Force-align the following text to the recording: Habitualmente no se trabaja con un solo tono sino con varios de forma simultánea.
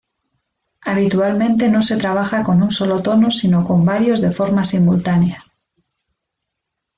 Habitualmente 0.81 1.69
no 1.69 1.83
se 1.83 1.95
trabaja 1.95 2.41
con 2.43 2.63
un 2.63 2.71
solo 2.71 3.03
tono 3.03 3.29
sino 3.29 3.67
con 3.67 3.85
varios 3.85 4.19
de 4.19 4.31
forma 4.31 4.65
simultánea. 4.65 5.43